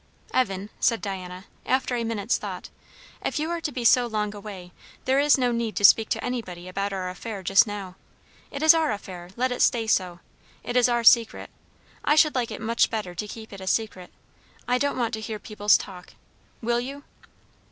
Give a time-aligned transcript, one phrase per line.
[0.33, 2.71] "Evan," said Diana after a minute's thought,
[3.23, 4.71] "if you are to be so long away,
[5.05, 7.95] there is no need to speak to anybody about our affair just now.
[8.49, 10.19] It is our affair; let it stay so.
[10.63, 11.51] It is our secret.
[12.03, 14.11] I should like it much better to keep it a secret.
[14.67, 16.15] I don't want to hear people's talk.
[16.63, 17.03] Will you?"